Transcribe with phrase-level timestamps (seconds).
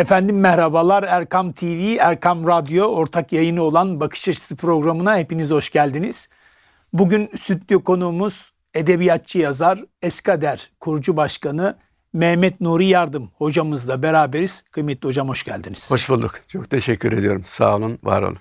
[0.00, 6.28] Efendim merhabalar Erkam TV, Erkam Radyo ortak yayını olan Bakış Açısı programına hepiniz hoş geldiniz.
[6.92, 11.76] Bugün stüdyo konuğumuz edebiyatçı yazar Eskader kurucu başkanı
[12.12, 14.62] Mehmet Nuri Yardım hocamızla beraberiz.
[14.62, 15.90] Kıymetli hocam hoş geldiniz.
[15.90, 16.32] Hoş bulduk.
[16.48, 17.42] Çok teşekkür ediyorum.
[17.46, 18.38] Sağ olun, var olun.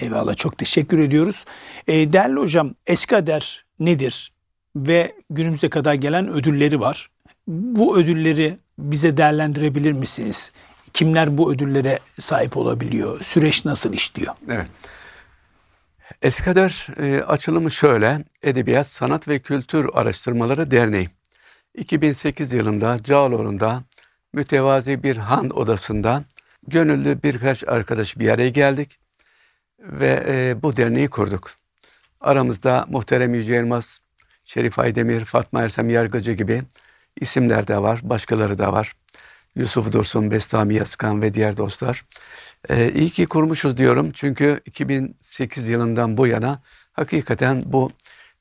[0.00, 1.44] Eyvallah çok teşekkür ediyoruz.
[1.86, 4.32] E, değerli hocam Eskader nedir
[4.76, 7.10] ve günümüze kadar gelen ödülleri var.
[7.48, 10.52] Bu ödülleri bize değerlendirebilir misiniz?
[10.94, 13.20] Kimler bu ödüllere sahip olabiliyor?
[13.22, 14.34] Süreç nasıl işliyor?
[14.48, 14.66] Evet.
[16.22, 18.24] Eskader e, açılımı şöyle.
[18.42, 21.08] Edebiyat, Sanat ve Kültür Araştırmaları Derneği.
[21.74, 23.82] 2008 yılında Cağaloğlu'nda
[24.32, 26.24] mütevazi bir han odasında
[26.66, 28.98] gönüllü birkaç arkadaş bir araya geldik
[29.78, 31.54] ve e, bu derneği kurduk.
[32.20, 33.98] Aramızda Muhterem Yüce Elmas,
[34.44, 36.62] Şerif Aydemir, Fatma Ersem Yargıcı gibi
[37.20, 38.94] isimler de var, başkaları da var.
[39.56, 42.04] Yusuf Dursun, Bestami Yazkan ve diğer dostlar.
[42.68, 47.90] Ee, iyi ki kurmuşuz diyorum çünkü 2008 yılından bu yana hakikaten bu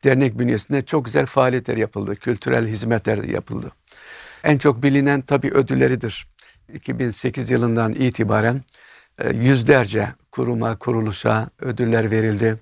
[0.03, 3.71] dernek bünyesinde çok güzel faaliyetler yapıldı, kültürel hizmetler yapıldı.
[4.43, 6.27] En çok bilinen tabii ödülleridir.
[6.73, 8.61] 2008 yılından itibaren
[9.19, 12.59] e, yüzlerce kuruma, kuruluşa ödüller verildi.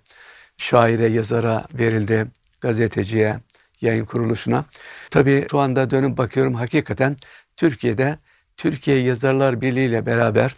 [0.57, 2.27] Şaire, yazara verildi,
[2.61, 3.39] gazeteciye,
[3.81, 4.65] yayın kuruluşuna.
[5.11, 7.17] Tabii şu anda dönüp bakıyorum hakikaten
[7.57, 8.17] Türkiye'de
[8.61, 10.55] Türkiye Yazarlar Birliği ile beraber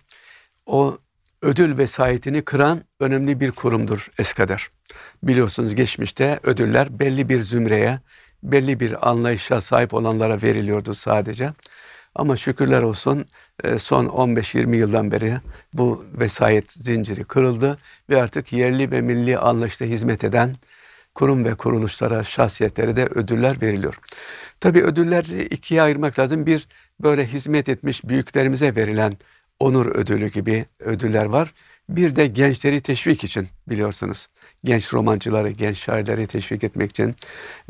[0.65, 0.97] o
[1.41, 4.67] ödül vesayetini kıran önemli bir kurumdur Eskader.
[5.23, 7.99] Biliyorsunuz geçmişte ödüller belli bir zümreye,
[8.43, 11.53] belli bir anlayışa sahip olanlara veriliyordu sadece.
[12.15, 13.25] Ama şükürler olsun
[13.63, 15.37] e, son 15-20 yıldan beri
[15.73, 17.77] bu vesayet zinciri kırıldı
[18.09, 20.55] ve artık yerli ve milli anlayışta hizmet eden
[21.15, 23.99] kurum ve kuruluşlara, şahsiyetlere de ödüller veriliyor.
[24.59, 26.45] Tabi ödülleri ikiye ayırmak lazım.
[26.45, 26.67] Bir
[26.99, 29.13] böyle hizmet etmiş büyüklerimize verilen
[29.59, 31.53] onur ödülü gibi ödüller var.
[31.89, 34.27] Bir de gençleri teşvik için biliyorsunuz.
[34.63, 37.15] Genç romancıları, genç şairleri teşvik etmek için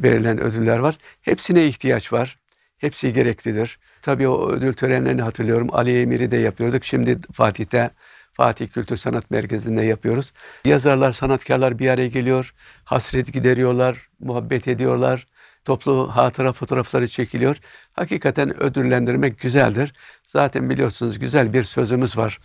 [0.03, 0.97] verilen ödüller var.
[1.21, 2.39] Hepsine ihtiyaç var.
[2.77, 3.79] Hepsi gereklidir.
[4.01, 5.67] Tabii o ödül törenlerini hatırlıyorum.
[5.71, 6.85] Ali Emir'i de yapıyorduk.
[6.85, 7.91] Şimdi Fatih'te
[8.33, 10.33] Fatih Kültür Sanat Merkezi'nde yapıyoruz.
[10.65, 12.53] Yazarlar, sanatkarlar bir araya geliyor.
[12.83, 15.27] Hasret gideriyorlar, muhabbet ediyorlar.
[15.65, 17.57] Toplu hatıra fotoğrafları çekiliyor.
[17.93, 19.93] Hakikaten ödüllendirmek güzeldir.
[20.23, 22.39] Zaten biliyorsunuz güzel bir sözümüz var.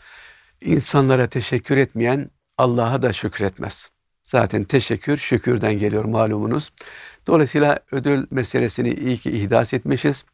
[0.61, 3.91] İnsanlara teşekkür etmeyen Allah'a da şükretmez.
[4.25, 6.73] Zaten teşekkür şükürden geliyor malumunuz.
[7.27, 10.25] Dolayısıyla ödül meselesini iyi ki ihdas etmişiz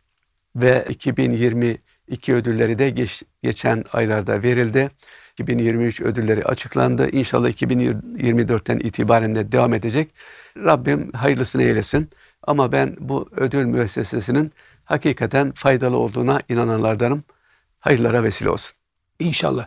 [0.57, 4.91] ve 2022 ödülleri de geç, geçen aylarda verildi.
[5.39, 7.11] 2023 ödülleri açıklandı.
[7.11, 10.15] İnşallah 2024'ten itibaren de devam edecek.
[10.57, 12.11] Rabbim hayırlısını eylesin.
[12.43, 14.53] Ama ben bu ödül müessesesinin
[14.85, 17.25] hakikaten faydalı olduğuna inananlardanım.
[17.81, 18.77] Hayırlara vesile olsun.
[19.19, 19.67] İnşallah.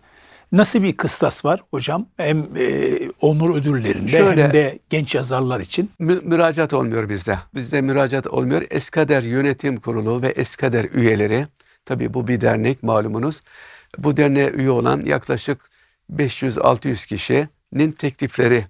[0.51, 2.05] Nasıl bir kıstas var hocam?
[2.17, 5.91] Hem e, onur ödüllerinde Şöyle, hem de genç yazarlar için.
[6.00, 7.39] Mü, müracaat olmuyor bizde.
[7.56, 8.63] Bizde müracaat olmuyor.
[8.69, 11.47] Eskader Yönetim Kurulu ve Eskader üyeleri,
[11.85, 13.41] tabii bu bir dernek malumunuz.
[13.97, 15.69] Bu derneğe üye olan yaklaşık
[16.13, 18.66] 500-600 kişinin teklifleri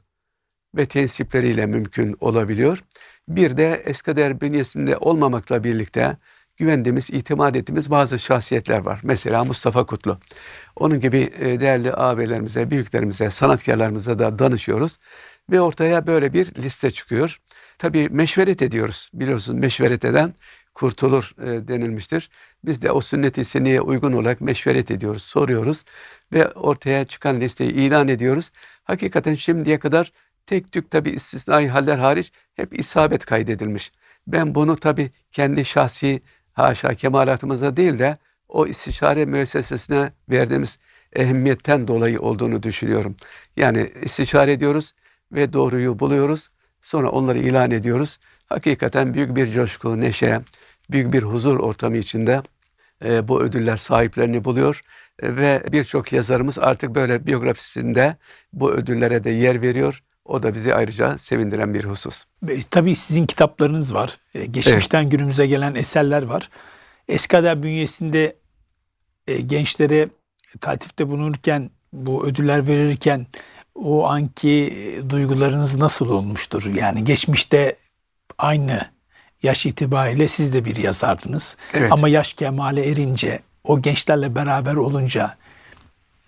[0.75, 2.83] ve tensipleriyle mümkün olabiliyor.
[3.27, 6.17] Bir de Eskader bünyesinde olmamakla birlikte
[6.57, 8.99] güvendiğimiz, itimat ettiğimiz bazı şahsiyetler var.
[9.03, 10.17] Mesela Mustafa Kutlu.
[10.75, 14.97] Onun gibi e, değerli ağabeylerimize, büyüklerimize, sanatkarlarımıza da danışıyoruz.
[15.51, 17.39] Ve ortaya böyle bir liste çıkıyor.
[17.77, 19.09] Tabii meşveret ediyoruz.
[19.13, 20.33] Biliyorsunuz meşveret eden
[20.73, 22.29] kurtulur e, denilmiştir.
[22.65, 25.83] Biz de o sünnet-i seneye uygun olarak meşveret ediyoruz, soruyoruz
[26.33, 28.51] ve ortaya çıkan listeyi ilan ediyoruz.
[28.83, 30.11] Hakikaten şimdiye kadar
[30.45, 33.91] tek tük tabi istisnai haller hariç hep isabet kaydedilmiş.
[34.27, 36.21] Ben bunu tabi kendi şahsi
[36.57, 38.17] haşa kemalatımıza değil de
[38.49, 40.79] o istişare müessesesine verdiğimiz
[41.13, 43.15] ehemmiyetten dolayı olduğunu düşünüyorum.
[43.57, 44.93] Yani istişare ediyoruz
[45.31, 46.49] ve doğruyu buluyoruz.
[46.81, 48.17] Sonra onları ilan ediyoruz.
[48.45, 50.41] Hakikaten büyük bir coşku, neşe,
[50.91, 52.41] büyük bir huzur ortamı içinde
[53.05, 54.81] e, bu ödüller sahiplerini buluyor
[55.19, 58.15] e, ve birçok yazarımız artık böyle biyografisinde
[58.53, 60.03] bu ödüllere de yer veriyor.
[60.27, 62.23] O da bizi ayrıca sevindiren bir husus.
[62.47, 64.17] E, tabii sizin kitaplarınız var.
[64.33, 65.11] E, geçmişten evet.
[65.11, 66.49] günümüze gelen eserler var.
[67.07, 68.35] Eskader bünyesinde
[69.27, 70.09] e, gençlere
[70.61, 73.27] tatifte bulunurken, bu ödüller verirken
[73.75, 74.73] o anki
[75.09, 76.75] duygularınız nasıl olmuştur?
[76.75, 77.75] Yani geçmişte
[78.37, 78.81] aynı
[79.43, 81.57] yaş itibariyle siz de bir yazardınız.
[81.73, 81.91] Evet.
[81.91, 85.37] Ama yaş kemale erince, o gençlerle beraber olunca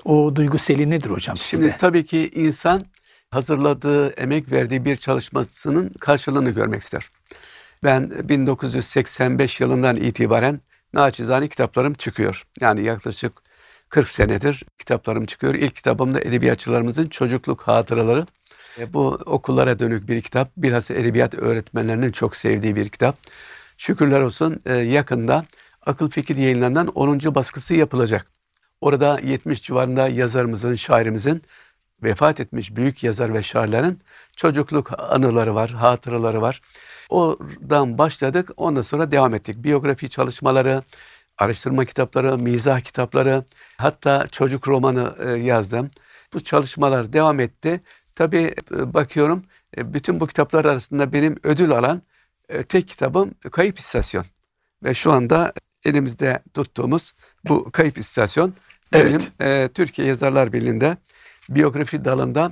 [0.06, 1.64] o duygu seli nedir hocam sizde?
[1.64, 2.86] Şimdi tabii ki insan
[3.32, 7.10] hazırladığı, emek verdiği bir çalışmasının karşılığını görmek ister.
[7.84, 10.62] Ben 1985 yılından itibaren
[10.94, 12.44] naçizane kitaplarım çıkıyor.
[12.62, 13.34] Yani yaklaşık
[13.90, 15.56] 40 senedir kitaplarım çıkıyor.
[15.56, 18.26] İlk kitabım da edebiyatçılarımızın çocukluk hatıraları.
[18.78, 20.52] E, bu okullara dönük bir kitap.
[20.58, 23.18] Bilhassa edebiyat öğretmenlerinin çok sevdiği bir kitap.
[23.78, 25.46] Şükürler olsun e, yakında
[25.86, 27.36] Akıl Fikir yayınlarından 10.
[27.36, 28.28] baskısı yapılacak.
[28.82, 31.42] Orada 70 civarında yazarımızın, şairimizin
[32.04, 34.00] vefat etmiş büyük yazar ve şairlerin
[34.36, 36.62] çocukluk anıları var, hatıraları var.
[37.10, 39.56] Oradan başladık, ondan sonra devam ettik.
[39.58, 40.84] Biyografi çalışmaları,
[41.38, 43.44] araştırma kitapları, mizah kitapları,
[43.78, 45.92] hatta çocuk romanı e, yazdım.
[46.34, 47.82] Bu çalışmalar devam etti.
[48.16, 49.44] Tabii e, bakıyorum
[49.78, 52.02] e, bütün bu kitaplar arasında benim ödül alan
[52.70, 54.26] tek kitabım Kayıp İstasyon.
[54.84, 55.54] Ve şu anda
[55.86, 57.14] elimizde tuttuğumuz
[57.50, 58.54] bu Kayıp İstasyon
[58.94, 59.32] evet.
[59.40, 60.98] benim Türkiye Yazarlar Birliği'nde
[61.56, 62.52] biyografi dalında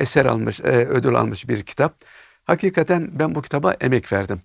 [0.00, 1.94] eser almış, ödül almış bir kitap.
[2.44, 4.40] Hakikaten ben bu kitaba emek verdim.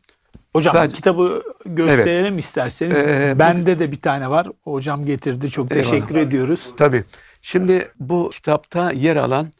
[0.53, 2.43] Hocam Sadece, kitabı gösterelim evet.
[2.43, 2.97] isterseniz.
[2.97, 4.47] Ee, Bende bu, de bir tane var.
[4.63, 5.49] Hocam getirdi.
[5.49, 5.89] Çok eyvallah.
[5.89, 6.73] teşekkür ediyoruz.
[6.77, 7.03] Tabii.
[7.41, 9.51] Şimdi bu kitapta yer alan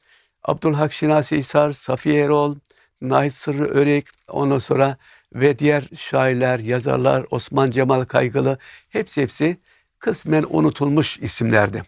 [0.44, 2.56] Abdülhak Şinasi İsar, Safiye Erol,
[3.02, 4.98] Nahit Sırrı Örek, ondan sonra
[5.34, 8.58] ve diğer şairler, yazarlar, Osman Cemal Kaygılı
[8.90, 9.58] hepsi hepsi
[10.00, 11.84] kısmen unutulmuş isimlerdi.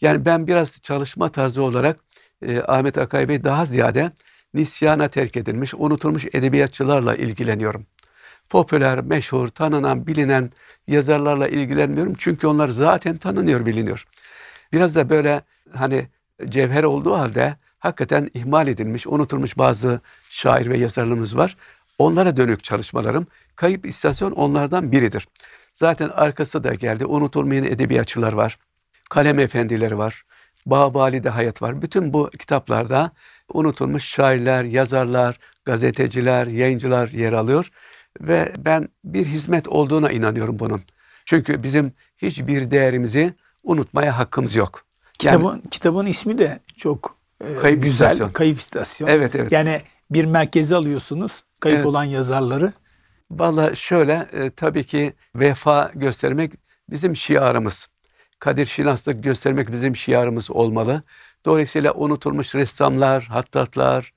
[0.00, 2.00] Yani ben biraz çalışma tarzı olarak
[2.42, 4.12] e, Ahmet Akay Bey daha ziyade
[4.54, 7.86] nisyana terk edilmiş, unutulmuş edebiyatçılarla ilgileniyorum
[8.50, 10.50] popüler, meşhur, tanınan, bilinen
[10.88, 12.14] yazarlarla ilgilenmiyorum.
[12.18, 14.06] Çünkü onlar zaten tanınıyor, biliniyor.
[14.72, 15.42] Biraz da böyle
[15.72, 16.08] hani
[16.44, 21.56] cevher olduğu halde hakikaten ihmal edilmiş, unutulmuş bazı şair ve yazarlarımız var.
[21.98, 23.26] Onlara dönük çalışmalarım.
[23.56, 25.28] Kayıp istasyon onlardan biridir.
[25.72, 27.06] Zaten arkası da geldi.
[27.06, 28.58] Unutulmayan edebiyatçılar var.
[29.10, 30.22] Kalem efendileri var.
[30.66, 31.82] Bağbali'de hayat var.
[31.82, 33.10] Bütün bu kitaplarda
[33.52, 37.70] unutulmuş şairler, yazarlar, gazeteciler, yayıncılar yer alıyor.
[38.20, 40.80] Ve ben bir hizmet olduğuna inanıyorum bunun.
[41.24, 44.84] Çünkü bizim hiçbir değerimizi unutmaya hakkımız yok.
[45.18, 48.06] Kitabın, yani, kitabın ismi de çok e, kayıp güzel.
[48.06, 48.32] İstasyon.
[48.32, 49.08] Kayıp istasyon.
[49.08, 49.52] Evet, evet.
[49.52, 51.86] Yani bir merkeze alıyorsunuz kayıp evet.
[51.86, 52.72] olan yazarları.
[53.30, 56.52] Valla şöyle e, tabii ki vefa göstermek
[56.90, 57.88] bizim şiarımız.
[58.40, 61.02] Kadir şinaslık göstermek bizim şiarımız olmalı.
[61.44, 64.12] Dolayısıyla unutulmuş ressamlar, hattatlar,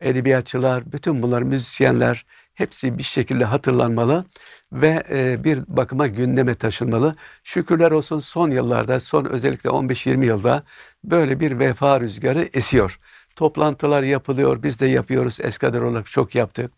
[0.00, 4.24] edebiyatçılar, bütün bunlar müzisyenler hepsi bir şekilde hatırlanmalı
[4.72, 7.16] ve e, bir bakıma gündeme taşınmalı.
[7.44, 10.62] Şükürler olsun son yıllarda, son özellikle 15-20 yılda
[11.04, 13.00] böyle bir vefa rüzgarı esiyor.
[13.36, 15.40] Toplantılar yapılıyor, biz de yapıyoruz.
[15.40, 16.72] Eskader olarak çok yaptık.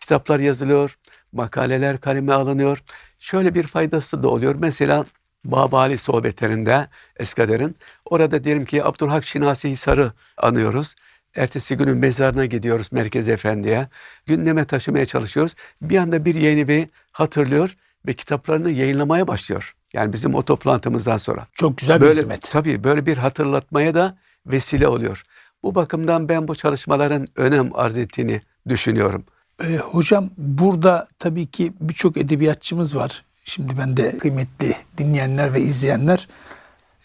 [0.00, 0.98] Kitaplar yazılıyor,
[1.32, 2.82] makaleler kaleme alınıyor.
[3.18, 4.54] Şöyle bir faydası da oluyor.
[4.58, 5.04] Mesela
[5.48, 10.94] Babali sohbetlerinde Eskader'in orada diyelim ki Abdülhak Şinasi Hisar'ı anıyoruz.
[11.36, 13.88] Ertesi günün mezarına gidiyoruz Merkez Efendi'ye.
[14.26, 15.54] Gündeme taşımaya çalışıyoruz.
[15.82, 19.74] Bir anda bir yeni bir hatırlıyor ve kitaplarını yayınlamaya başlıyor.
[19.92, 21.46] Yani bizim o toplantımızdan sonra.
[21.52, 22.50] Çok güzel bir böyle, hizmet.
[22.50, 25.24] Tabii böyle bir hatırlatmaya da vesile oluyor.
[25.62, 29.24] Bu bakımdan ben bu çalışmaların önem arz ettiğini düşünüyorum.
[29.64, 33.24] E, hocam burada tabii ki birçok edebiyatçımız var.
[33.48, 36.28] Şimdi ben de kıymetli dinleyenler ve izleyenler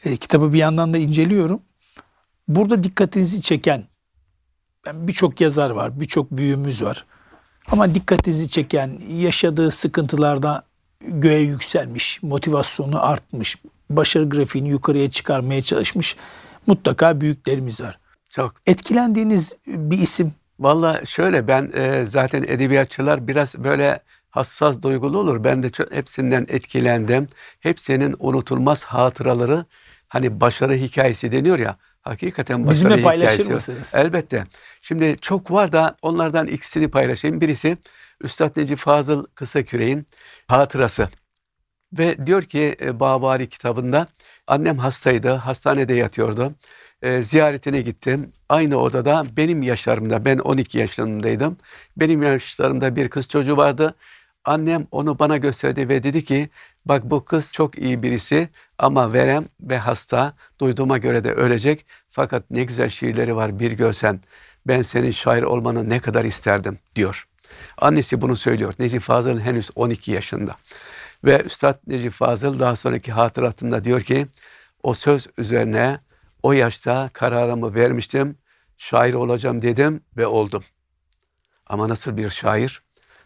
[0.06, 1.62] e, kitabı bir yandan da inceliyorum.
[2.48, 3.84] Burada dikkatinizi çeken
[4.86, 7.06] ben birçok yazar var, birçok büyüğümüz var.
[7.68, 10.64] Ama dikkatinizi çeken, yaşadığı sıkıntılarda
[11.02, 13.58] göğe yükselmiş, motivasyonu artmış,
[13.90, 16.16] başarı grafiğini yukarıya çıkarmaya çalışmış
[16.68, 18.00] mutlaka büyüklerimiz var.
[18.30, 18.56] Çok.
[18.66, 20.34] Etkilendiğiniz bir isim?
[20.60, 24.00] Valla şöyle ben e, zaten edebiyatçılar biraz böyle
[24.34, 25.44] hassas duygulu olur.
[25.44, 27.28] Ben de çok, hepsinden etkilendim.
[27.60, 29.66] Hepsinin unutulmaz hatıraları
[30.08, 33.54] hani başarı hikayesi deniyor ya Hakikaten başarı Bizimle paylaşır hikayesi.
[33.54, 33.94] mısınız?
[33.96, 34.48] Elbette.
[34.82, 37.42] Şimdi çok var da onlardan ikisini paylaşayım.
[37.42, 37.78] Birisi
[38.22, 40.08] Üstad Necip Fazıl Kısaküre'nin
[40.48, 41.10] hatırası.
[41.94, 44.08] Ve diyor ki e, Bağbari kitabında
[44.48, 46.54] annem hastaydı, hastanede yatıyordu.
[47.02, 48.34] E, ziyaretine gittim.
[48.50, 51.58] Aynı odada benim yaşlarımda, ben 12 yaşlarındaydım.
[51.98, 53.96] Benim yaşlarımda bir kız çocuğu vardı.
[54.46, 56.50] Annem onu bana gösterdi ve dedi ki
[56.86, 61.86] bak bu kız çok iyi birisi ama verem ve hasta duyduğuma göre de ölecek.
[62.10, 64.22] Fakat ne güzel şiirleri var bir görsen
[64.68, 67.26] ben senin şair olmanı ne kadar isterdim diyor.
[67.78, 68.74] Annesi bunu söylüyor.
[68.80, 70.56] Necip Fazıl henüz 12 yaşında.
[71.24, 74.28] Ve Üstad Necip Fazıl daha sonraki hatıratında diyor ki
[74.84, 76.00] o söz üzerine
[76.44, 78.38] o yaşta kararımı vermiştim.
[78.78, 80.64] Şair olacağım dedim ve oldum.
[81.68, 82.82] Ama nasıl bir şair?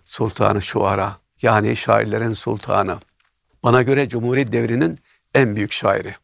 [0.08, 2.98] Sultanı Şuara yani şairlerin sultanı.
[3.64, 4.98] Bana göre Cumhuriyet devrinin
[5.36, 6.16] en büyük şairi.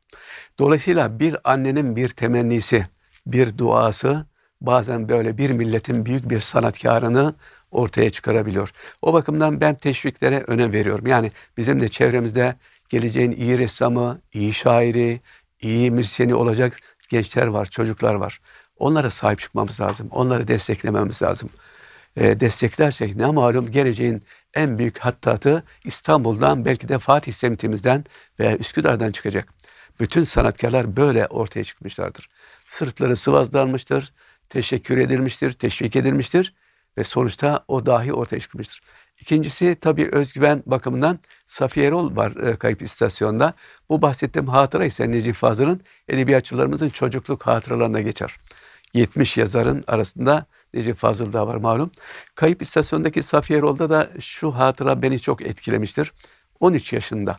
[0.59, 2.87] Dolayısıyla bir annenin bir temennisi,
[3.25, 4.25] bir duası
[4.61, 7.35] bazen böyle bir milletin büyük bir sanatkarını
[7.71, 8.71] ortaya çıkarabiliyor.
[9.01, 11.07] O bakımdan ben teşviklere önem veriyorum.
[11.07, 12.55] Yani bizim de çevremizde
[12.89, 15.21] geleceğin iyi ressamı, iyi şairi,
[15.61, 18.39] iyi müzisyeni olacak gençler var, çocuklar var.
[18.77, 20.07] Onlara sahip çıkmamız lazım.
[20.11, 21.49] Onları desteklememiz lazım.
[22.17, 28.05] E, desteklersek ne malum geleceğin en büyük hattatı İstanbul'dan belki de Fatih semtimizden
[28.39, 29.53] veya Üsküdar'dan çıkacak.
[29.99, 32.29] Bütün sanatkarlar böyle ortaya çıkmışlardır.
[32.65, 34.13] Sırtları sıvazlanmıştır,
[34.49, 36.53] teşekkür edilmiştir, teşvik edilmiştir
[36.97, 38.81] ve sonuçta o dahi ortaya çıkmıştır.
[39.21, 43.53] İkincisi tabii özgüven bakımından Safiye Erol var e, kayıp istasyonda.
[43.89, 48.35] Bu bahsettiğim hatıra ise Necip Fazıl'ın edebiyatçılarımızın çocukluk hatıralarına geçer.
[48.93, 51.91] 70 yazarın arasında Necip Fazıl da var malum.
[52.35, 56.13] Kayıp istasyondaki Safiye Erol'da da şu hatıra beni çok etkilemiştir.
[56.59, 57.37] 13 yaşında.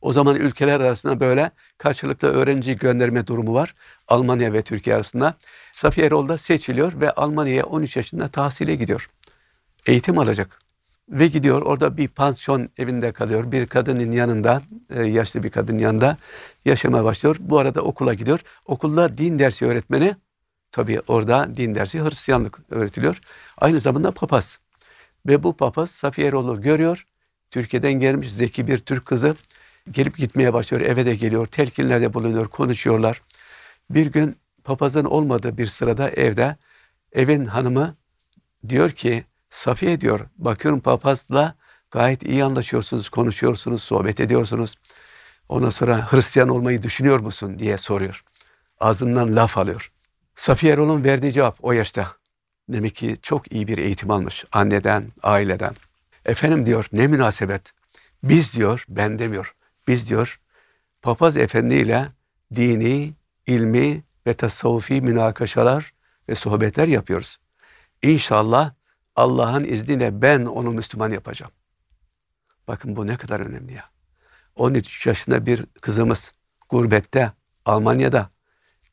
[0.00, 3.74] O zaman ülkeler arasında böyle karşılıklı öğrenci gönderme durumu var.
[4.08, 5.34] Almanya ve Türkiye arasında.
[5.72, 9.10] Safiye Erol da seçiliyor ve Almanya'ya 13 yaşında tahsile gidiyor.
[9.86, 10.58] Eğitim alacak.
[11.08, 13.52] Ve gidiyor orada bir pansiyon evinde kalıyor.
[13.52, 16.16] Bir kadının yanında, e, yaşlı bir kadının yanında
[16.64, 17.36] yaşamaya başlıyor.
[17.40, 18.40] Bu arada okula gidiyor.
[18.64, 20.16] Okulda din dersi öğretmeni,
[20.70, 23.20] tabii orada din dersi Hristiyanlık öğretiliyor.
[23.58, 24.58] Aynı zamanda papaz.
[25.26, 27.06] Ve bu papaz Safiye Erol'u görüyor.
[27.50, 29.36] Türkiye'den gelmiş zeki bir Türk kızı.
[29.90, 33.22] Gelip gitmeye başlıyor, eve de geliyor, telkinlerde bulunuyor, konuşuyorlar.
[33.90, 36.56] Bir gün papazın olmadığı bir sırada evde
[37.12, 37.94] evin hanımı
[38.68, 41.54] diyor ki Safiye diyor bakıyorum papazla
[41.90, 44.74] gayet iyi anlaşıyorsunuz, konuşuyorsunuz, sohbet ediyorsunuz.
[45.48, 48.24] Ondan sonra Hristiyan olmayı düşünüyor musun diye soruyor.
[48.80, 49.92] Ağzından laf alıyor.
[50.36, 52.16] Safiye Erol'un verdiği cevap o yaşta.
[52.68, 55.74] Demek ki çok iyi bir eğitim almış anneden, aileden.
[56.24, 57.72] Efendim diyor ne münasebet.
[58.22, 59.54] Biz diyor, ben demiyor.
[59.88, 60.40] Biz diyor
[61.02, 62.08] papaz efendiyle
[62.54, 63.14] dini,
[63.46, 65.94] ilmi ve tasavvufi münakaşalar
[66.28, 67.36] ve sohbetler yapıyoruz.
[68.02, 68.72] İnşallah
[69.16, 71.52] Allah'ın izniyle ben onu Müslüman yapacağım.
[72.68, 73.84] Bakın bu ne kadar önemli ya.
[74.56, 76.32] 13 yaşında bir kızımız
[76.68, 77.32] gurbette,
[77.64, 78.30] Almanya'da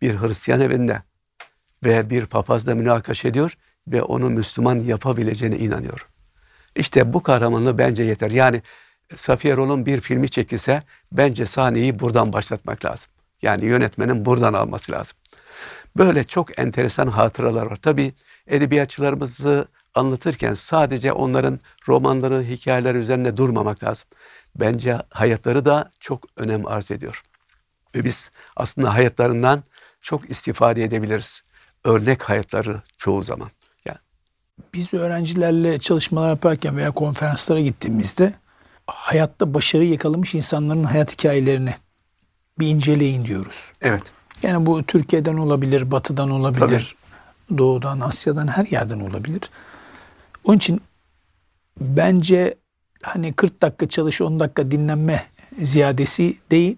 [0.01, 1.01] bir Hristiyan evinde
[1.85, 6.07] ve bir papazla münakaşa ediyor ve onu Müslüman yapabileceğine inanıyor.
[6.75, 8.31] İşte bu kahramanlığı bence yeter.
[8.31, 8.61] Yani
[9.15, 13.09] Safiye Rol'un bir filmi çekilse bence sahneyi buradan başlatmak lazım.
[13.41, 15.17] Yani yönetmenin buradan alması lazım.
[15.97, 17.75] Böyle çok enteresan hatıralar var.
[17.75, 18.13] Tabii
[18.47, 24.07] edebiyatçılarımızı anlatırken sadece onların romanları, hikayeler üzerine durmamak lazım.
[24.55, 27.23] Bence hayatları da çok önem arz ediyor.
[27.95, 29.63] Ve biz aslında hayatlarından
[30.01, 31.41] çok istifade edebiliriz.
[31.83, 33.49] Örnek hayatları çoğu zaman.
[33.85, 33.97] Yani.
[34.73, 38.33] Biz öğrencilerle çalışmalar yaparken veya konferanslara gittiğimizde
[38.87, 41.75] hayatta başarı yakalamış insanların hayat hikayelerini
[42.59, 43.71] bir inceleyin diyoruz.
[43.81, 44.03] Evet.
[44.43, 46.95] Yani bu Türkiye'den olabilir, Batı'dan olabilir,
[47.49, 47.57] Tabii.
[47.57, 49.41] Doğu'dan, Asya'dan her yerden olabilir.
[50.43, 50.81] Onun için
[51.79, 52.55] bence
[53.01, 55.23] hani 40 dakika çalış 10 dakika dinlenme
[55.61, 56.77] ziyadesi değil.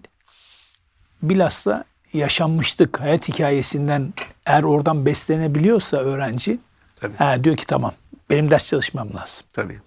[1.22, 4.14] Bilhassa yaşanmışlık hayat hikayesinden
[4.46, 6.58] eğer oradan beslenebiliyorsa öğrenci
[7.00, 7.16] Tabii.
[7.16, 7.92] Ha, diyor ki tamam
[8.30, 9.46] benim ders çalışmam lazım.
[9.52, 9.80] Tabii.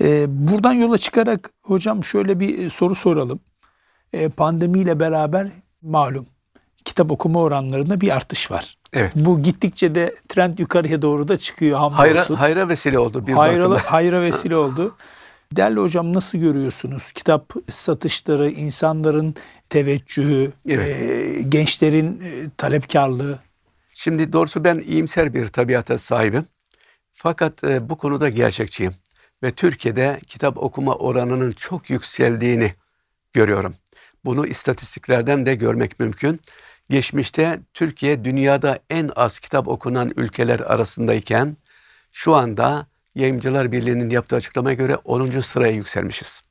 [0.00, 3.40] Ee, buradan yola çıkarak hocam şöyle bir soru soralım.
[4.12, 5.48] Ee, pandemiyle beraber
[5.82, 6.26] malum
[6.84, 8.76] kitap okuma oranlarında bir artış var.
[8.92, 9.12] Evet.
[9.14, 13.78] Bu gittikçe de trend yukarıya doğru da çıkıyor Hayra, hayra vesile oldu bir hayra, bakıma.
[13.92, 14.96] hayra vesile oldu.
[15.52, 17.12] Değerli hocam nasıl görüyorsunuz?
[17.12, 19.34] Kitap satışları, insanların
[19.68, 21.00] teveccühü, evet.
[21.00, 23.38] e, gençlerin e, talepkarlığı.
[24.02, 26.46] Şimdi doğrusu ben iyimser bir tabiata sahibim.
[27.12, 28.94] Fakat e, bu konuda gerçekçiyim.
[29.42, 32.74] Ve Türkiye'de kitap okuma oranının çok yükseldiğini
[33.32, 33.74] görüyorum.
[34.24, 36.40] Bunu istatistiklerden de görmek mümkün.
[36.90, 41.56] Geçmişte Türkiye dünyada en az kitap okunan ülkeler arasındayken
[42.12, 45.40] şu anda Yayıncılar Birliği'nin yaptığı açıklamaya göre 10.
[45.40, 46.42] sıraya yükselmişiz.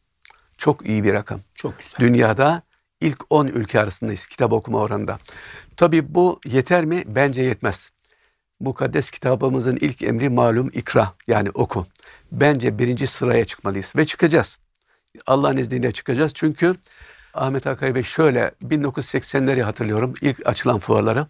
[0.58, 1.42] Çok iyi bir rakam.
[1.56, 2.00] Çok güzel.
[2.00, 2.64] Dünyada
[3.02, 5.18] ilk 10 ülke arasındayız kitap okuma oranında.
[5.82, 7.04] Tabii bu yeter mi?
[7.08, 7.92] Bence yetmez.
[8.60, 11.86] Mukaddes kitabımızın ilk emri malum ikra yani oku.
[12.32, 14.58] Bence birinci sıraya çıkmalıyız ve çıkacağız.
[15.28, 16.76] Allah'ın izniyle çıkacağız çünkü
[17.34, 21.28] Ahmet Akay Bey şöyle 1980'leri hatırlıyorum ilk açılan fuarları.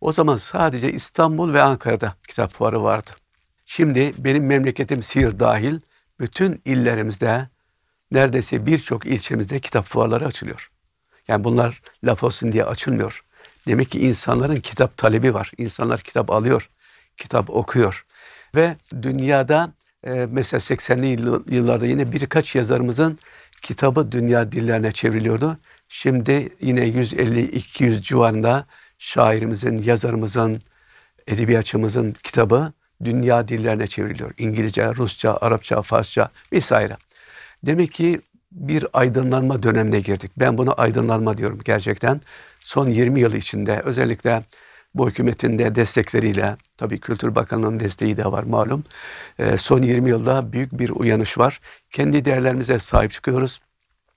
[0.00, 3.10] O zaman sadece İstanbul ve Ankara'da kitap fuarı vardı.
[3.64, 5.80] Şimdi benim memleketim Siirt dahil
[6.20, 7.48] bütün illerimizde
[8.12, 10.70] neredeyse birçok ilçemizde kitap fuarları açılıyor.
[11.28, 13.24] Yani bunlar laf olsun diye açılmıyor.
[13.70, 15.52] Demek ki insanların kitap talebi var.
[15.58, 16.70] İnsanlar kitap alıyor,
[17.16, 18.06] kitap okuyor.
[18.54, 19.72] Ve dünyada
[20.04, 23.18] e, mesela 80'li yıllarda yine birkaç yazarımızın
[23.62, 25.58] kitabı dünya dillerine çevriliyordu.
[25.88, 28.66] Şimdi yine 150-200 civarında
[28.98, 30.62] şairimizin, yazarımızın,
[31.26, 32.72] edebiyatçımızın kitabı
[33.04, 34.34] dünya dillerine çevriliyor.
[34.38, 36.96] İngilizce, Rusça, Arapça, Farsça vesaire.
[37.62, 38.20] Demek ki
[38.52, 40.32] bir aydınlanma dönemine girdik.
[40.36, 42.20] Ben buna aydınlanma diyorum gerçekten.
[42.60, 44.44] Son 20 yıl içinde özellikle
[44.94, 48.84] bu hükümetin de destekleriyle, tabii Kültür Bakanlığı'nın desteği de var malum.
[49.38, 51.60] E, son 20 yılda büyük bir uyanış var.
[51.90, 53.60] Kendi değerlerimize sahip çıkıyoruz.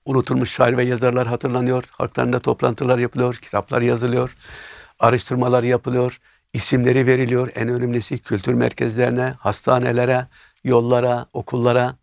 [0.06, 1.84] Unutulmuş şair ve yazarlar hatırlanıyor.
[1.92, 4.36] Halklarında toplantılar yapılıyor, kitaplar yazılıyor,
[5.00, 6.20] araştırmalar yapılıyor,
[6.54, 7.52] isimleri veriliyor.
[7.56, 10.28] En önemlisi kültür merkezlerine, hastanelere,
[10.64, 11.96] yollara, okullara,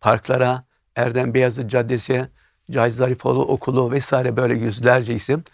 [0.00, 0.64] parklara,
[0.96, 2.28] Erdem Beyazıt Caddesi,
[2.70, 5.44] Cahit Zarifoğlu Okulu vesaire böyle yüzlerce isim.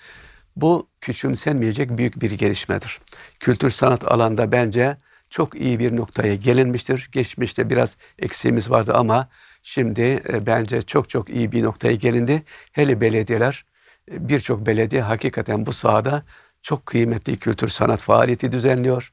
[0.57, 3.01] Bu küçümsenmeyecek büyük bir gelişmedir.
[3.41, 4.97] Kültür sanat alanda bence
[5.31, 7.09] çok iyi bir noktaya gelinmiştir.
[7.13, 9.29] Geçmişte biraz eksiğimiz vardı ama
[9.63, 12.43] şimdi e, bence çok çok iyi bir noktaya gelindi.
[12.73, 13.65] Hele belediyeler,
[14.11, 16.23] e, birçok belediye hakikaten bu sahada
[16.63, 19.13] çok kıymetli kültür sanat faaliyeti düzenliyor.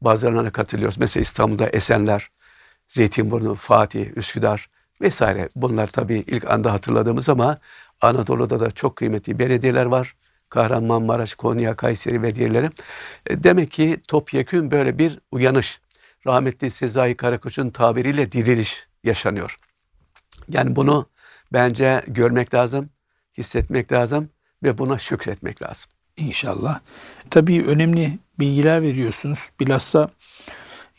[0.00, 0.98] Bazılarına katılıyoruz.
[0.98, 2.30] Mesela İstanbul'da Esenler,
[2.88, 4.70] Zeytinburnu, Fatih, Üsküdar
[5.00, 5.48] vesaire.
[5.56, 7.58] Bunlar tabii ilk anda hatırladığımız ama
[8.00, 10.16] Anadolu'da da çok kıymetli belediyeler var.
[10.48, 12.70] Kahramanmaraş, Konya, Kayseri ve diğerleri.
[13.26, 15.80] E, demek ki topyekün böyle bir uyanış.
[16.26, 19.58] Rahmetli Sezai Karakoç'un tabiriyle diriliş yaşanıyor.
[20.48, 21.06] Yani bunu
[21.52, 22.90] bence görmek lazım,
[23.38, 24.28] hissetmek lazım
[24.62, 25.90] ve buna şükretmek lazım.
[26.16, 26.80] İnşallah.
[27.30, 29.50] Tabii önemli bilgiler veriyorsunuz.
[29.60, 30.10] Bilhassa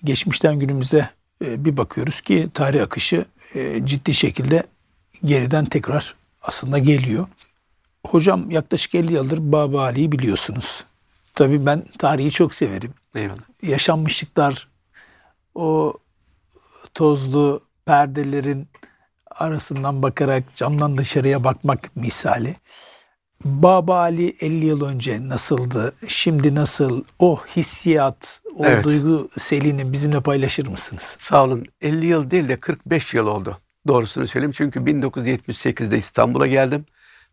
[0.04, 1.10] geçmişten günümüze
[1.42, 4.64] bir bakıyoruz ki tarih akışı e, ciddi şekilde
[5.24, 7.28] geriden tekrar aslında geliyor.
[8.08, 10.86] Hocam yaklaşık 50 yıldır Baba Ali'yi biliyorsunuz.
[11.36, 12.94] Tabii ben tarihi çok severim.
[13.16, 13.38] Eyvallah.
[13.62, 14.68] Yaşanmışlıklar,
[15.56, 15.94] o
[16.94, 18.68] tozlu perdelerin
[19.32, 22.56] arasından bakarak camdan dışarıya bakmak misali.
[23.46, 25.94] Baba Ali 50 yıl önce nasıldı?
[26.08, 27.04] Şimdi nasıl?
[27.20, 28.84] O hissiyat, o evet.
[28.84, 31.16] duygu selini bizimle paylaşır mısınız?
[31.20, 31.66] Sağ olun.
[31.82, 33.58] 50 yıl değil de 45 yıl oldu.
[33.88, 34.52] Doğrusunu söyleyeyim.
[34.52, 36.86] Çünkü 1978'de İstanbul'a geldim.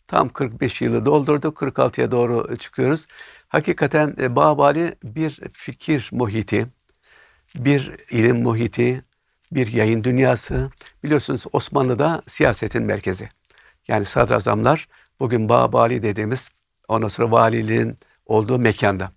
[0.06, 1.62] Tam 45 yılı doldurduk.
[1.62, 3.06] 46'ya doğru çıkıyoruz.
[3.48, 6.66] Hakikaten e, Bağbali bir fikir muhiti,
[7.54, 9.04] bir ilim muhiti,
[9.52, 10.70] bir yayın dünyası.
[11.04, 13.28] Biliyorsunuz Osmanlı'da siyasetin merkezi.
[13.88, 14.88] Yani sadrazamlar
[15.20, 16.50] bugün Bağbali dediğimiz
[16.88, 19.12] ondan sonra valiliğin olduğu mekanda.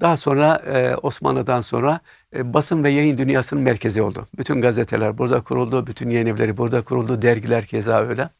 [0.00, 2.00] Daha sonra e, Osmanlı'dan sonra
[2.36, 4.28] e, basın ve yayın dünyasının merkezi oldu.
[4.38, 8.30] Bütün gazeteler burada kuruldu, bütün yayın evleri burada kuruldu, dergiler keza öyle.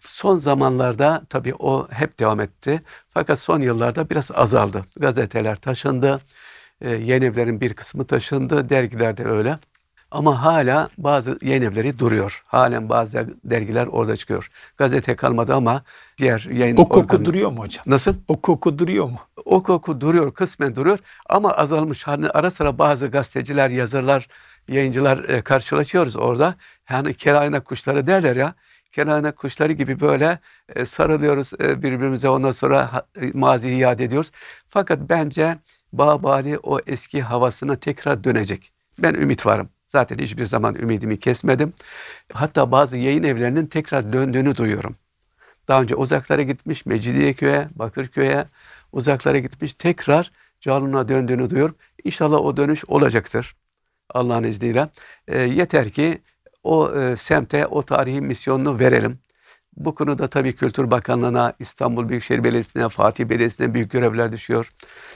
[0.00, 2.82] Son zamanlarda tabii o hep devam etti.
[3.10, 4.84] Fakat son yıllarda biraz azaldı.
[4.96, 6.20] Gazeteler taşındı,
[6.80, 9.58] e, yayın evlerin bir kısmı taşındı, dergiler de öyle.
[10.12, 12.42] Ama hala bazı yayın evleri duruyor.
[12.46, 14.50] Halen bazı dergiler orada çıkıyor.
[14.76, 15.82] Gazete kalmadı ama
[16.18, 17.24] diğer yayın O koku organı...
[17.24, 17.84] duruyor mu hocam?
[17.86, 18.14] Nasıl?
[18.28, 19.18] O koku duruyor mu?
[19.44, 20.98] O koku duruyor, kısmen duruyor
[21.28, 22.06] ama azalmış.
[22.06, 24.28] Hani ara sıra bazı gazeteciler, yazarlar,
[24.68, 26.54] yayıncılar e, karşılaşıyoruz orada.
[26.90, 28.54] Yani kelayna kuşları derler ya.
[28.92, 30.38] Kelayna kuşları gibi böyle
[30.76, 34.30] e, sarılıyoruz e, birbirimize ondan sonra ha, e, maziyi yad ediyoruz.
[34.68, 35.58] Fakat bence
[35.92, 38.72] Bağbali o eski havasına tekrar dönecek.
[38.98, 39.68] Ben ümit varım.
[39.92, 41.72] Zaten hiçbir zaman ümidimi kesmedim.
[42.32, 44.96] Hatta bazı yayın evlerinin tekrar döndüğünü duyuyorum.
[45.68, 48.46] Daha önce uzaklara gitmiş Mecidiyeköy'e, Bakırköy'e
[48.92, 51.76] uzaklara gitmiş tekrar Calun'a döndüğünü duyuyorum.
[52.04, 53.56] İnşallah o dönüş olacaktır.
[54.10, 54.88] Allah'ın izniyle.
[55.28, 56.22] E, yeter ki
[56.62, 59.18] o e, semte o tarihi misyonunu verelim.
[59.76, 64.72] Bu konuda tabii Kültür Bakanlığı'na, İstanbul Büyükşehir Belediyesi'ne, Fatih Belediyesi'ne büyük görevler düşüyor.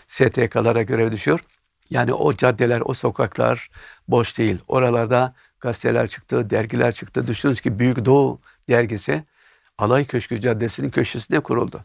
[0.07, 1.41] STK'lara görev düşüyor.
[1.91, 3.71] Yani o caddeler, o sokaklar
[4.09, 4.59] boş değil.
[4.69, 7.27] Oralarda gazeteler çıktı, dergiler çıktı.
[7.27, 9.25] Düşünün ki Büyük Doğu dergisi
[9.79, 11.85] Alay Köşkü Caddesi'nin köşesine kuruldu.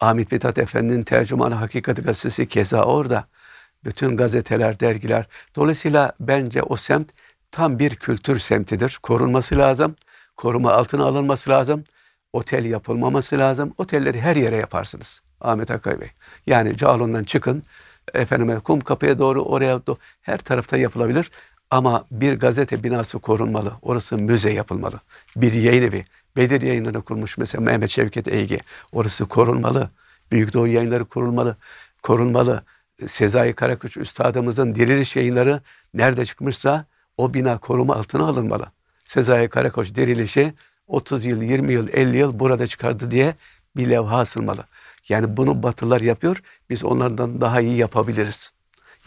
[0.00, 3.26] Ahmet Mithat Efendi'nin tercümanı Hakikat Gazetesi keza orada.
[3.84, 5.26] Bütün gazeteler, dergiler.
[5.56, 7.10] Dolayısıyla bence o semt
[7.50, 8.98] tam bir kültür semtidir.
[9.02, 9.94] Korunması lazım.
[10.36, 11.84] Koruma altına alınması lazım.
[12.32, 13.74] Otel yapılmaması lazım.
[13.78, 15.22] Otelleri her yere yaparsınız.
[15.40, 16.10] Ahmet Akkay Bey.
[16.46, 17.62] Yani Cağaloğlu'ndan çıkın
[18.14, 21.30] efendime kum kapıya doğru oraya doğru, her tarafta yapılabilir.
[21.70, 23.72] Ama bir gazete binası korunmalı.
[23.82, 25.00] Orası müze yapılmalı.
[25.36, 26.04] Bir yayın evi.
[26.36, 28.60] Bedir yayınlarını kurmuş mesela Mehmet Şevket Eygi.
[28.92, 29.90] Orası korunmalı.
[30.30, 31.56] Büyük Doğu yayınları korunmalı.
[32.02, 32.62] Korunmalı.
[33.06, 35.60] Sezai Karakuş Üstadımızın diriliş yayınları
[35.94, 36.86] nerede çıkmışsa
[37.16, 38.66] o bina koruma altına alınmalı.
[39.04, 40.54] Sezai Karakoç dirilişi
[40.86, 43.34] 30 yıl, 20 yıl, 50 yıl burada çıkardı diye
[43.76, 44.64] bir levha asılmalı.
[45.08, 46.42] Yani bunu batılar yapıyor.
[46.70, 48.52] Biz onlardan daha iyi yapabiliriz.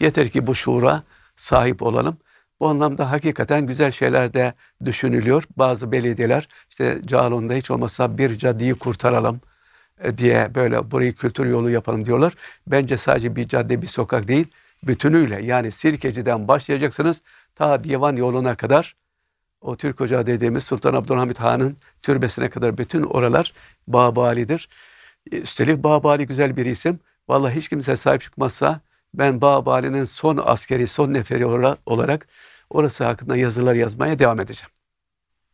[0.00, 1.02] Yeter ki bu şuura
[1.36, 2.18] sahip olalım.
[2.60, 4.54] Bu anlamda hakikaten güzel şeyler de
[4.84, 5.44] düşünülüyor.
[5.56, 9.40] Bazı belediyeler işte Cağaloğlu'nda hiç olmazsa bir caddeyi kurtaralım
[10.00, 12.34] e, diye böyle burayı kültür yolu yapalım diyorlar.
[12.66, 14.46] Bence sadece bir cadde bir sokak değil
[14.82, 17.22] bütünüyle yani Sirkeci'den başlayacaksınız
[17.54, 18.96] ta Divan yoluna kadar
[19.60, 23.52] O Türk Ocağı dediğimiz Sultan Abdülhamit Han'ın türbesine kadar bütün oralar
[23.88, 24.68] Babali'dir.
[25.32, 27.00] E, üstelik Babali güzel bir isim.
[27.28, 28.80] Vallahi hiç kimse sahip çıkmazsa
[29.14, 31.46] ben Babali'nin son askeri, son neferi
[31.86, 32.26] olarak
[32.70, 34.70] orası hakkında yazılar yazmaya devam edeceğim.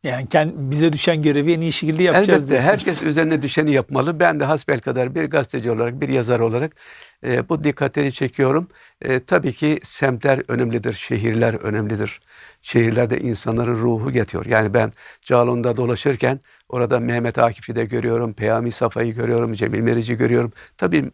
[0.05, 2.87] Yani kendi, bize düşen görevi en iyi şekilde yapacağız Elbette diyorsunuz.
[2.87, 4.21] herkes üzerine düşeni yapmalı.
[4.21, 6.77] Ben de hasbel kadar bir gazeteci olarak, bir yazar olarak
[7.25, 8.69] e, bu dikkatleri çekiyorum.
[9.03, 12.21] E, tabii ki semtler önemlidir, şehirler önemlidir.
[12.63, 14.47] Şehirlerde insanların ruhu getiriyor.
[14.47, 20.53] Yani ben Cağaloğlu'nda dolaşırken orada Mehmet Akif'i de görüyorum, Peyami Safa'yı görüyorum, Cemil Meriç'i görüyorum.
[20.77, 21.11] Tabii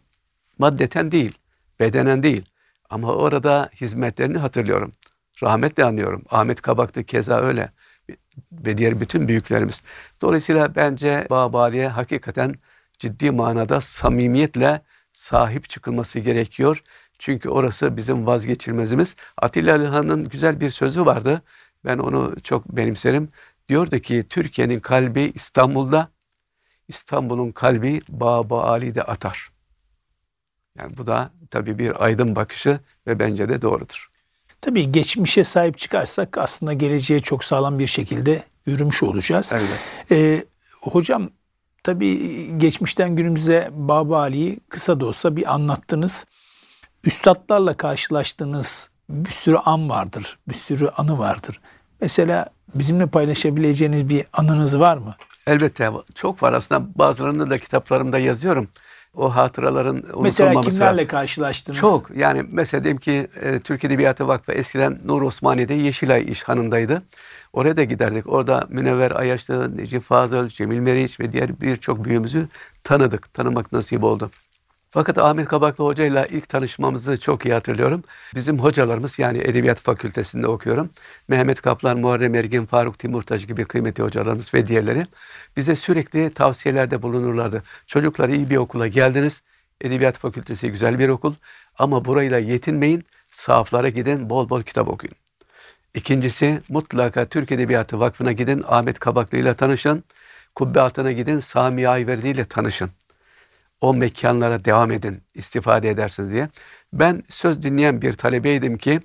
[0.57, 1.37] maddeten değil,
[1.79, 2.45] bedenen değil.
[2.89, 4.93] Ama orada hizmetlerini hatırlıyorum.
[5.43, 6.23] Rahmetle anıyorum.
[6.29, 7.71] Ahmet Kabak'tı keza öyle
[8.51, 9.81] ve diğer bütün büyüklerimiz.
[10.21, 12.55] Dolayısıyla bence Babali'ye hakikaten
[12.99, 14.81] ciddi manada samimiyetle
[15.13, 16.83] sahip çıkılması gerekiyor.
[17.19, 19.15] Çünkü orası bizim vazgeçilmezimiz.
[19.37, 21.41] Atilla Alihan'ın güzel bir sözü vardı.
[21.85, 23.29] Ben onu çok benimserim.
[23.67, 26.09] Diyordu ki Türkiye'nin kalbi İstanbul'da,
[26.87, 29.51] İstanbul'un kalbi Baba Ali'de atar.
[30.77, 34.09] Yani bu da tabii bir aydın bakışı ve bence de doğrudur.
[34.61, 39.53] Tabii geçmişe sahip çıkarsak aslında geleceğe çok sağlam bir şekilde yürümüş olacağız.
[39.55, 39.69] Evet.
[40.11, 40.45] Ee,
[40.81, 41.29] hocam
[41.83, 46.25] tabii geçmişten günümüze Baba Ali'yi kısa da olsa bir anlattınız.
[47.05, 51.59] Üstadlarla karşılaştığınız bir sürü an vardır, bir sürü anı vardır.
[52.01, 55.15] Mesela bizimle paylaşabileceğiniz bir anınız var mı?
[55.47, 58.67] Elbette çok var aslında bazılarını da kitaplarımda yazıyorum
[59.15, 60.43] o hatıraların unutulmaması.
[60.43, 61.79] Mesela kimlerle karşılaştınız?
[61.79, 62.11] Çok.
[62.15, 67.03] Yani mesela diyelim ki e, Türk Edebiyatı Vakfı eskiden Nur Osmaniye'de Yeşilay İşhanı'ndaydı.
[67.53, 68.33] Oraya da giderdik.
[68.33, 72.47] Orada Münevver Ayaşlı, Necip Fazıl, Cemil Meriç ve diğer birçok büyüğümüzü
[72.83, 73.33] tanıdık.
[73.33, 74.31] Tanımak nasip oldu.
[74.91, 78.03] Fakat Ahmet Kabaklı Hoca ile ilk tanışmamızı çok iyi hatırlıyorum.
[78.35, 80.89] Bizim hocalarımız yani Edebiyat Fakültesinde okuyorum.
[81.27, 85.07] Mehmet Kaplan, Muharrem Ergin, Faruk Timurtaş gibi kıymetli hocalarımız ve diğerleri
[85.57, 87.63] bize sürekli tavsiyelerde bulunurlardı.
[87.85, 89.41] Çocuklar iyi bir okula geldiniz.
[89.81, 91.33] Edebiyat Fakültesi güzel bir okul
[91.77, 93.03] ama burayla yetinmeyin.
[93.31, 95.15] Sahaflara gidin, bol bol kitap okuyun.
[95.93, 100.03] İkincisi mutlaka Türk Edebiyatı Vakfı'na gidin, Ahmet Kabaklı ile tanışın.
[100.55, 102.89] Kubbe altına gidin, Sami Ayverdi ile tanışın
[103.81, 106.49] o mekanlara devam edin, istifade edersiniz diye.
[106.93, 108.99] Ben söz dinleyen bir talebeydim ki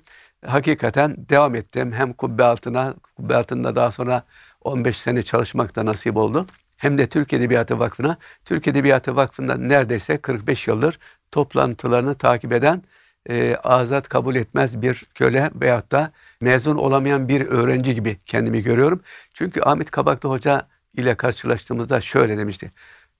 [0.45, 1.93] hakikaten devam ettim.
[1.93, 4.23] Hem kubbe altına, kubbe altında daha sonra
[4.61, 6.47] 15 sene çalışmak da nasip oldu.
[6.77, 8.17] Hem de Türk Edebiyatı Vakfı'na.
[8.45, 10.99] Türk Edebiyatı Vakfı'nda neredeyse 45 yıldır
[11.31, 12.83] toplantılarını takip eden
[13.29, 16.11] e, azat kabul etmez bir köle veyahut da
[16.41, 19.01] mezun olamayan bir öğrenci gibi kendimi görüyorum.
[19.33, 22.71] Çünkü Ahmet Kabaklı Hoca ile karşılaştığımızda şöyle demişti.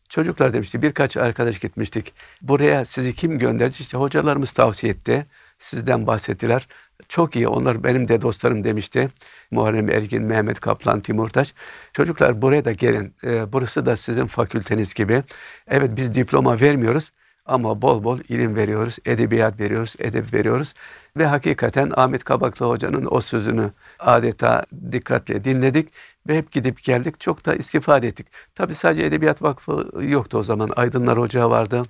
[0.09, 2.13] Çocuklar demişti birkaç arkadaş gitmiştik.
[2.41, 3.75] Buraya sizi kim gönderdi?
[3.79, 5.25] İşte hocalarımız tavsiye etti.
[5.59, 6.67] Sizden bahsettiler.
[7.07, 9.09] Çok iyi onlar benim de dostlarım demişti.
[9.51, 11.53] Muharrem Ergin, Mehmet Kaplan, Timurtaş.
[11.93, 13.13] Çocuklar buraya da gelin.
[13.23, 15.23] Ee, burası da sizin fakülteniz gibi.
[15.67, 17.11] Evet biz diploma vermiyoruz
[17.45, 20.73] ama bol bol ilim veriyoruz, edebiyat veriyoruz, edep veriyoruz.
[21.17, 25.89] Ve hakikaten Ahmet Kabaklı Hoca'nın o sözünü adeta dikkatle dinledik
[26.27, 27.19] ve hep gidip geldik.
[27.19, 28.27] Çok da istifade ettik.
[28.55, 30.69] Tabi sadece Edebiyat Vakfı yoktu o zaman.
[30.75, 31.84] Aydınlar Ocağı vardı.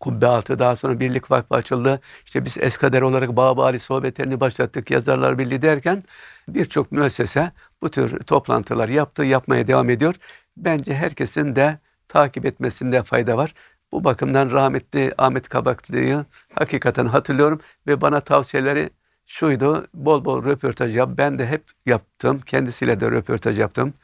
[0.00, 2.00] Kubbe altı daha sonra Birlik Vakfı açıldı.
[2.24, 4.90] İşte biz eskader olarak Bağbali sohbetlerini başlattık.
[4.90, 6.04] Yazarlar Birliği derken
[6.48, 10.14] birçok müessese bu tür toplantılar yaptı, yapmaya devam ediyor.
[10.56, 13.54] Bence herkesin de takip etmesinde fayda var.
[13.92, 18.90] Bu bakımdan rahmetli Ahmet Kabaklı'yı hakikaten hatırlıyorum ve bana tavsiyeleri
[19.26, 19.86] şuydu.
[19.94, 21.10] Bol bol röportaj yap.
[21.18, 22.40] Ben de hep yaptım.
[22.40, 23.94] Kendisiyle de röportaj yaptım.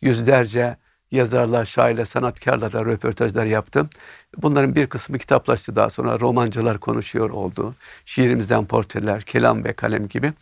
[0.00, 0.76] Yüzlerce
[1.10, 3.90] yazarla, şairle, sanatkarla da röportajlar yaptım.
[4.36, 6.20] Bunların bir kısmı kitaplaştı daha sonra.
[6.20, 7.74] Romancılar konuşuyor oldu.
[8.04, 10.32] Şiirimizden portreler, kelam ve kalem gibi.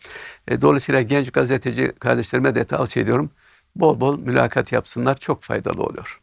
[0.47, 3.29] E, dolayısıyla genç gazeteci kardeşlerime de tavsiye ediyorum.
[3.75, 5.15] Bol bol mülakat yapsınlar.
[5.15, 6.19] Çok faydalı oluyor.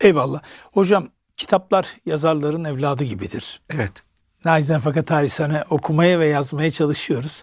[0.00, 0.42] Eyvallah.
[0.74, 3.60] Hocam kitaplar yazarların evladı gibidir.
[3.70, 3.92] Evet.
[4.44, 7.42] Nacizane fakat tarihsane okumaya ve yazmaya çalışıyoruz.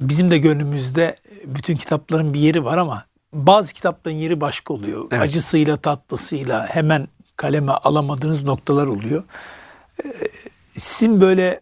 [0.00, 5.08] Bizim de gönlümüzde bütün kitapların bir yeri var ama bazı kitapların yeri başka oluyor.
[5.10, 5.22] Evet.
[5.22, 9.24] Acısıyla tatlısıyla hemen kaleme alamadığınız noktalar oluyor.
[10.04, 10.08] Ee,
[10.76, 11.60] sizin böyle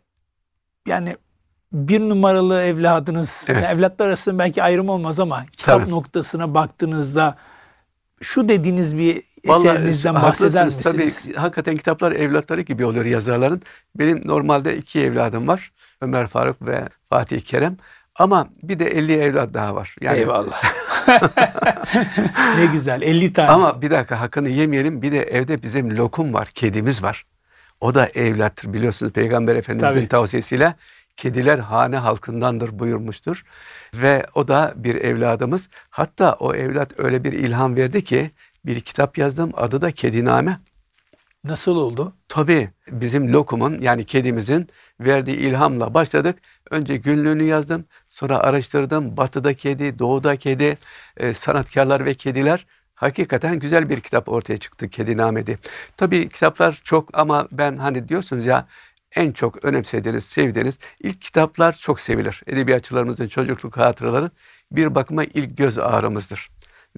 [0.86, 1.16] yani
[1.72, 3.62] bir numaralı evladınız, evet.
[3.62, 5.90] yani evlatlar arasında belki ayrım olmaz ama kitap Tabii.
[5.90, 7.36] noktasına baktığınızda
[8.20, 10.84] şu dediğiniz bir eserinizden bahseder misiniz?
[11.24, 13.62] Tabii hakikaten kitaplar evlatları gibi oluyor yazarların.
[13.94, 15.72] Benim normalde iki evladım var.
[16.00, 17.76] Ömer Faruk ve Fatih Kerem.
[18.14, 19.96] Ama bir de 50 evlat daha var.
[20.00, 20.62] Yani, Eyvallah.
[22.58, 23.48] ne güzel 50 tane.
[23.48, 25.02] Ama bir dakika hakkını yemeyelim.
[25.02, 27.26] Bir de evde bizim lokum var, kedimiz var.
[27.80, 30.08] O da evlattır biliyorsunuz Peygamber Efendimizin Tabii.
[30.08, 30.74] tavsiyesiyle.
[31.16, 33.44] kediler hane halkındandır buyurmuştur.
[33.94, 35.68] Ve o da bir evladımız.
[35.90, 38.30] Hatta o evlat öyle bir ilham verdi ki
[38.66, 40.60] bir kitap yazdım adı da Kediname.
[41.44, 42.12] Nasıl oldu?
[42.28, 44.68] Tabii bizim lokumun yani kedimizin
[45.00, 46.38] verdiği ilhamla başladık.
[46.70, 49.16] Önce günlüğünü yazdım, sonra araştırdım.
[49.16, 50.78] Batıda kedi, doğuda kedi,
[51.16, 52.66] e, sanatkarlar ve kediler.
[52.94, 55.58] Hakikaten güzel bir kitap ortaya çıktı Kedinamedi.
[55.96, 58.66] Tabii kitaplar çok ama ben hani diyorsunuz ya
[59.16, 62.42] en çok önemsediğiniz, sevdiğiniz ilk kitaplar çok sevilir.
[62.46, 64.30] Edebiyatçılarımızın çocukluk hatıraları
[64.72, 66.50] bir bakıma ilk göz ağrımızdır.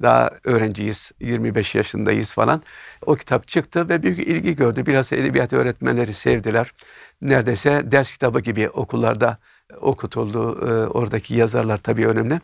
[0.03, 2.63] Daha öğrenciyiz, 25 yaşındayız falan.
[3.07, 4.87] O kitap çıktı ve büyük ilgi gördü.
[4.87, 6.73] Biraz edebiyat öğretmenleri sevdiler.
[7.23, 9.39] Neredeyse ders kitabı gibi okullarda
[9.81, 10.69] okutuldu.
[10.69, 12.41] Ee, oradaki yazarlar tabii önemli.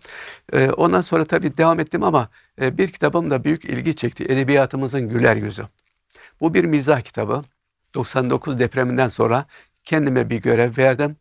[0.52, 2.28] Ee, ondan sonra tabii devam ettim ama
[2.60, 4.24] e, bir kitabım da büyük ilgi çekti.
[4.24, 5.64] Edebiyatımızın güler yüzü.
[6.40, 7.42] Bu bir mizah kitabı.
[7.94, 9.46] 99 depreminden sonra
[9.84, 11.16] kendime bir görev verdim.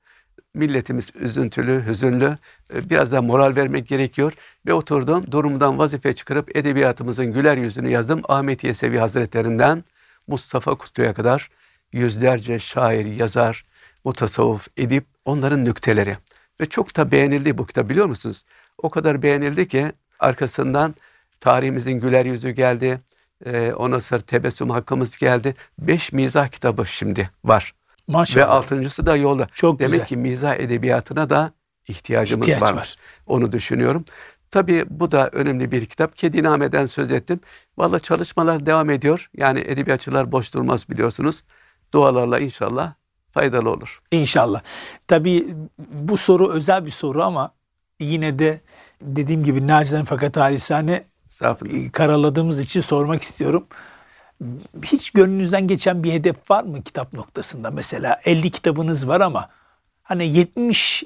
[0.53, 2.37] Milletimiz üzüntülü, hüzünlü.
[2.73, 4.33] E, biraz da moral vermek gerekiyor.
[4.65, 8.21] Ve oturdum durumdan vazife çıkarıp edebiyatımızın güler yüzünü yazdım.
[8.27, 9.83] Ahmet Yesevi Hazretlerinden
[10.27, 11.49] Mustafa Kutlu'ya kadar
[11.93, 13.65] yüzlerce şair, yazar,
[14.03, 16.17] mutasavvuf, edip onların nükteleri.
[16.61, 18.43] Ve çok da beğenildi bu kitap biliyor musunuz?
[18.77, 20.95] O kadar beğenildi ki arkasından
[21.39, 23.01] tarihimizin güler yüzü geldi.
[23.45, 25.55] Ee, ondan sonra tebessüm hakkımız geldi.
[25.79, 27.73] Beş mizah kitabı şimdi var.
[28.07, 28.45] Maşallah.
[28.47, 29.47] Ve altıncısı da yolda.
[29.53, 30.07] Çok Demek güzel.
[30.07, 31.51] ki mizah edebiyatına da
[31.87, 32.73] ihtiyacımız İhtiyaç var.
[32.77, 32.95] var.
[33.27, 34.05] Onu düşünüyorum.
[34.51, 36.15] Tabii bu da önemli bir kitap.
[36.17, 37.39] Kediname'den söz ettim.
[37.77, 39.29] Valla çalışmalar devam ediyor.
[39.37, 41.43] Yani edebiyatçılar boş durmaz biliyorsunuz.
[41.93, 42.93] Dualarla inşallah
[43.31, 44.01] faydalı olur.
[44.11, 44.61] İnşallah.
[45.07, 45.47] Tabii
[45.79, 47.51] bu soru özel bir soru ama
[47.99, 48.61] yine de
[49.01, 51.91] dediğim gibi nacizane fakat halisane Estağfurullah.
[51.91, 53.67] karaladığımız için sormak istiyorum.
[54.85, 57.71] Hiç gönlünüzden geçen bir hedef var mı kitap noktasında?
[57.71, 59.47] Mesela 50 kitabınız var ama
[60.03, 61.03] hani 70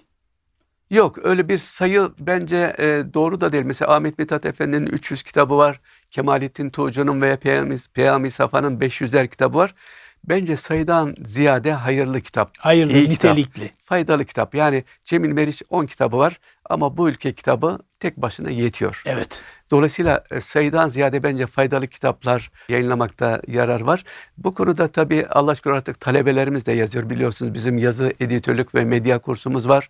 [0.89, 3.63] Yok öyle bir sayı bence e, doğru da değil.
[3.63, 5.81] Mesela Ahmet Mithat Efendi'nin 300 kitabı var.
[6.11, 9.75] Kemalettin Tuğcu'nun ve Peyami, Peyami Safa'nın 500'er kitabı var.
[10.23, 12.51] Bence sayıdan ziyade hayırlı kitap.
[12.59, 13.71] hayırlı, iyi kitap, nitelikli.
[13.83, 14.55] faydalı kitap.
[14.55, 19.01] Yani Cemil Meriç 10 kitabı var ama bu ülke kitabı tek başına yetiyor.
[19.05, 19.43] Evet.
[19.71, 24.03] Dolayısıyla e, sayıdan ziyade bence faydalı kitaplar yayınlamakta yarar var.
[24.37, 27.09] Bu konuda tabii Allah aşkına artık talebelerimiz de yazıyor.
[27.09, 29.89] Biliyorsunuz bizim yazı editörlük ve medya kursumuz var.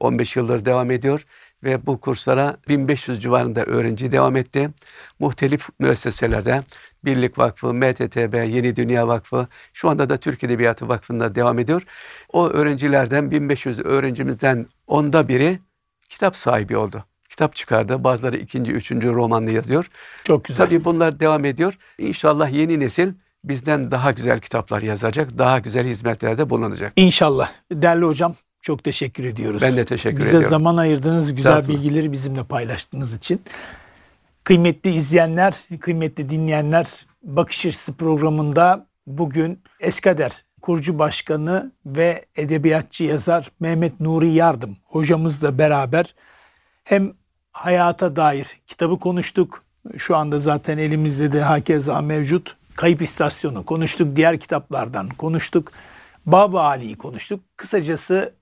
[0.00, 1.26] 15 yıldır devam ediyor
[1.64, 4.70] ve bu kurslara 1500 civarında öğrenci devam etti.
[5.18, 6.62] Muhtelif müesseselerde
[7.04, 11.82] Birlik Vakfı, MTTB, Yeni Dünya Vakfı, şu anda da Türk Edebiyatı Vakfı'nda devam ediyor.
[12.32, 15.58] O öğrencilerden 1500 öğrencimizden onda biri
[16.08, 17.04] kitap sahibi oldu.
[17.36, 18.04] Kitap çıkardı.
[18.04, 19.90] Bazıları ikinci, üçüncü romanını yazıyor.
[20.24, 20.66] Çok güzel.
[20.66, 21.78] Tabii bunlar devam ediyor.
[21.98, 23.12] İnşallah yeni nesil
[23.44, 26.92] bizden daha güzel kitaplar yazacak, daha güzel hizmetlerde bulunacak.
[26.96, 27.50] İnşallah.
[27.72, 29.62] Değerli hocam çok teşekkür ediyoruz.
[29.62, 30.48] Ben de teşekkür Bize ediyorum.
[30.48, 33.42] zaman ayırdığınız güzel bilgileri bizimle paylaştığınız için.
[34.44, 44.00] Kıymetli izleyenler, kıymetli dinleyenler Bakış Açısı programında bugün Eskader kurucu başkanı ve edebiyatçı yazar Mehmet
[44.00, 46.14] Nuri Yardım hocamızla beraber
[46.84, 47.12] hem
[47.56, 49.62] hayata dair kitabı konuştuk.
[49.96, 52.56] Şu anda zaten elimizde de hakeza mevcut.
[52.76, 54.16] Kayıp İstasyonu konuştuk.
[54.16, 55.72] Diğer kitaplardan konuştuk.
[56.26, 57.40] Baba Ali'yi konuştuk.
[57.56, 58.34] Kısacası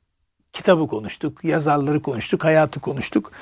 [0.53, 1.45] kitabı konuştuk.
[1.45, 2.45] Yazarları konuştuk.
[2.45, 3.33] Hayatı konuştuk.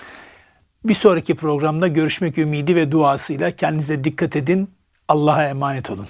[0.85, 4.71] Bir sonraki programda görüşmek ümidi ve duasıyla kendinize dikkat edin.
[5.09, 6.07] Allah'a emanet olun.